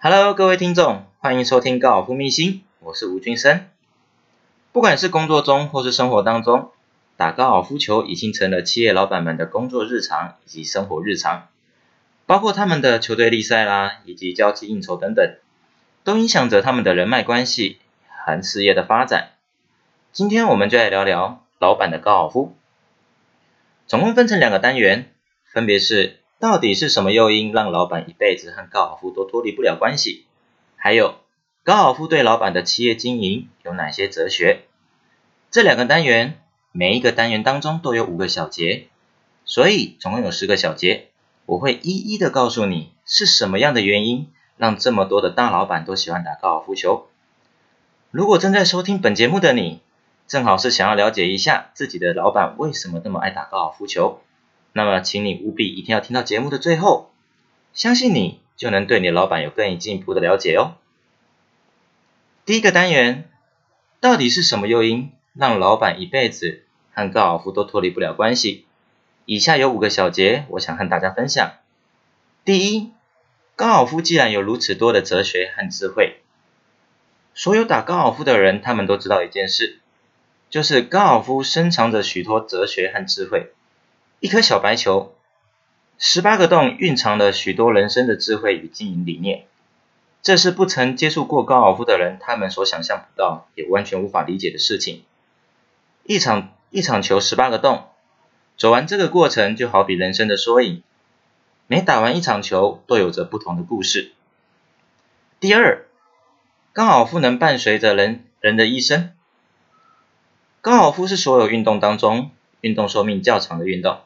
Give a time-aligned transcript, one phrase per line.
[0.00, 3.66] Hello，各位听众，欢迎收听高尔夫秘辛，我是吴君生。
[4.70, 6.70] 不管是工作中或是生活当中，
[7.16, 11.48] 打高尔夫球已经成了企业老板们的工作日常以及生活日常，
[12.26, 15.34] 包括他们的球队立赛啦，以及交际应酬等等，
[16.04, 19.30] 都影响着他们的人脉关系和事业的发展。
[20.12, 22.56] 今天我们就来聊聊老板的高尔夫，
[23.88, 25.12] 总共分成两个单元，
[25.52, 26.17] 分别是。
[26.40, 30.24] 到底是什么诱因让老板一辈子和高尔夫都脱离不了关系？
[30.76, 31.16] 还有
[31.64, 34.60] 高尔夫对老板的企业经营有哪些哲学？
[35.50, 38.86] 这两个单元每一个单元当中都有五个小节，
[39.44, 41.08] 所以总共有十个小节。
[41.44, 47.08] 我会一一的告诉你是什么样的原因让这么多的大老板都喜欢打高尔夫球。
[48.12, 49.80] 如果正在收听本节目的你，
[50.28, 54.20] 正好是想要了解一下自己的老板为什么那么爱打高尔夫球。
[54.72, 57.10] 那么，请你务必一定要听到节目的最后，
[57.72, 60.76] 相信你就能对你老板有更进一步的了解哦。
[62.44, 63.28] 第一个单元，
[64.00, 68.66] 到底是什么诱因让老板一辈子和高尔夫都脱离不了关系？
[69.24, 71.52] 以下有五个小节，我想和大家分享。
[72.44, 72.92] 第一，
[73.56, 76.22] 高尔夫既然有如此多的哲学和智慧，
[77.34, 79.80] 所有打高尔夫的人，他们都知道一件事，
[80.48, 83.52] 就是高尔夫深藏着许多哲学和智慧。
[84.20, 85.14] 一颗小白球，
[85.96, 89.44] 十八个洞蕴藏了许多人生的智慧与经营理念，
[90.22, 95.04] 这是不曾接触过高尔夫的人他们所想象不到，也完全无法理解的事情。
[96.02, 97.84] 一场一场球十八个洞，
[98.56, 100.82] 走完这个过程就好比人生的缩影，
[101.68, 104.10] 每打完一场球都有着不同的故事。
[105.38, 105.86] 第二，
[106.72, 109.12] 高尔夫能伴随着人人的一生，
[110.60, 112.32] 高尔夫是所有运动当中
[112.62, 114.00] 运动寿命较长的运动。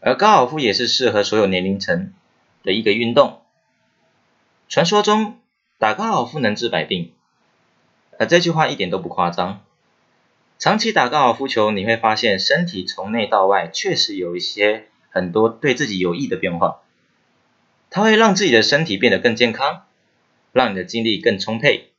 [0.00, 2.12] 而高尔夫也是适合所有年龄层
[2.62, 3.42] 的一个运动。
[4.68, 5.38] 传说中
[5.78, 7.12] 打高尔夫能治百病，
[8.18, 9.62] 而这句话一点都不夸张。
[10.58, 16.80] 长期打高尔夫球，你会发现身体从内到外确实有一些很多对自己有益的变化。
[17.88, 19.84] 它会让自己的身体变得更健康，
[20.52, 21.90] 让你的精力更充沛。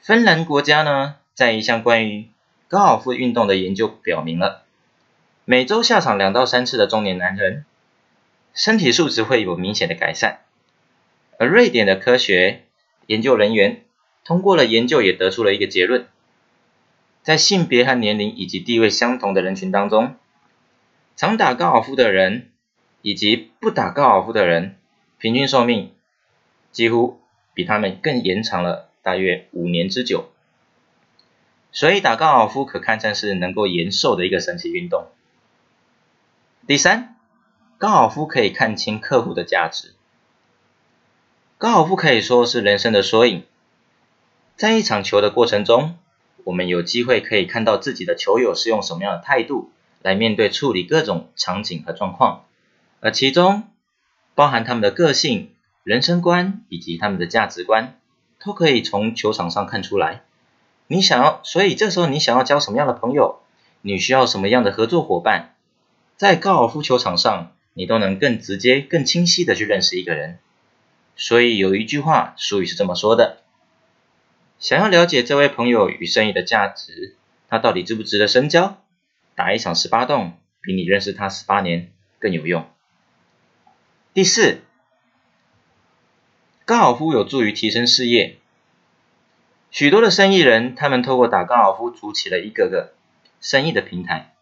[0.00, 2.28] 芬兰国家呢，在一项关于
[2.68, 4.63] 高尔夫运动的研究表明了。
[5.46, 7.66] 每周下场两到三次的中年男人，
[8.54, 10.40] 身体素质会有明显的改善。
[11.38, 12.62] 而瑞典的科学
[13.08, 13.82] 研究人员
[14.24, 16.06] 通过了研究，也得出了一个结论：
[17.22, 20.16] 在性别和年龄以及地位相同的人群当中，
[21.14, 22.50] 常打高尔夫的人
[23.02, 24.76] 以及不打高尔夫的人，
[25.18, 25.92] 平均寿命
[26.72, 27.20] 几乎
[27.52, 30.30] 比他们更延长了大约五年之久。
[31.70, 35.08] 所以打高尔夫可堪称是能够延寿的一个神奇运动。
[36.66, 37.16] 第三，
[37.76, 39.92] 高尔夫可以看清客户的价值。
[41.58, 43.44] 高尔夫可以说是人生的缩影。
[44.56, 45.98] 在一场球的过程中，
[46.42, 52.46] 我们有机会可以看到自己的球友是用什么样的态度来面对处理各种场景和状况，
[53.00, 53.64] 而其中
[54.34, 55.52] 包含他们的个性、
[55.82, 57.98] 人生观以及他们的价值观，
[58.42, 60.22] 都可以从球场上看出来。
[60.86, 63.40] 你想要，所以这时候你想要交什么样的朋友？
[63.82, 65.53] 你需要什么样的合作伙伴？
[66.16, 70.38] 在高尔夫球场上，你都能更直接、更清晰的去认识一个人。
[71.16, 73.38] 所以有一句话，俗语是这么说的：
[74.58, 77.16] 想要了解这位朋友与生意的价值，
[77.48, 78.82] 他到底值不值得深交？
[79.34, 82.64] 打一场十八洞，比你认识他十八年更有用。
[84.12, 84.60] 第四，
[86.64, 88.38] 高尔夫有助于提升事业。
[89.72, 92.94] 许多的生意人，他们透过打高尔夫，组起了一个个
[93.40, 94.33] 生意的平台。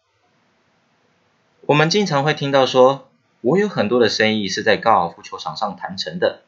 [1.65, 3.09] 我们经常会听到说，
[3.39, 6.41] 我有很多的生意是在高尔夫球场上谈成的，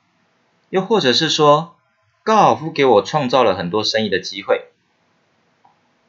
[0.70, 1.78] 又或者是说，
[2.22, 4.66] 高尔夫给我创造了很多生意的机会。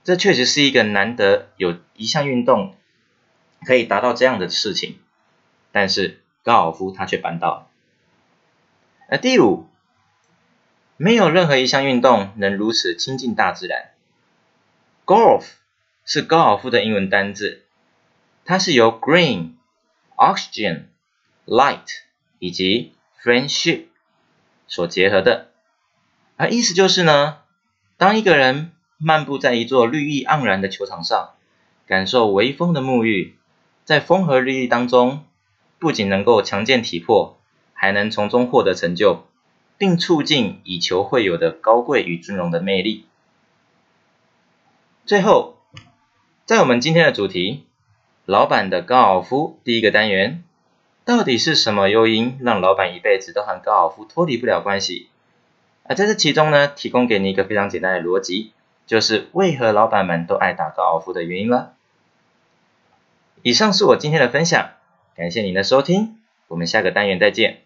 [0.03, 2.75] 这确实是一个难得有一项运动
[3.65, 4.99] 可以达到这样的事情，
[5.71, 7.67] 但是高尔夫它却办到了。
[9.09, 9.69] 而第五，
[10.97, 13.91] 没有任何一项运动能如此亲近大自然。
[15.05, 15.45] Golf
[16.05, 17.63] 是高尔夫的英文单字。
[18.49, 19.55] 它是由 green、
[20.17, 20.85] oxygen、
[21.47, 21.89] light
[22.39, 23.87] 以及 friendship
[24.69, 25.51] 所结合的，
[26.37, 27.39] 而意思就是呢，
[27.97, 31.31] 当一个人漫步在一座绿意盎然的球场上，
[31.89, 33.37] 感受微风的沐浴，
[33.85, 35.25] 在风和日丽当中，
[35.81, 37.37] 不仅能够强健体魄，
[37.73, 39.27] 还能从中获得成就，
[39.77, 43.07] 并促进以球会友的高贵与尊荣的魅力。
[45.05, 45.59] 最后，
[46.45, 47.66] 在我们今天的主题。
[48.27, 50.43] 老板的高尔夫第一个单元，
[51.05, 55.09] 到底是什么诱因让老板一辈子都和高尔夫脱离不了关系？
[55.85, 58.51] 而在这其中呢，提供给你一个非常简单的逻辑，
[58.85, 61.75] 就是为何老板们都爱打高尔夫的原因了。
[63.43, 64.71] 以上是我今天的分享，
[65.15, 66.19] 感谢您的收听，
[66.49, 67.66] 我们下个单元再见。